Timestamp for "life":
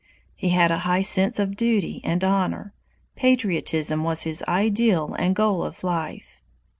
5.83-6.41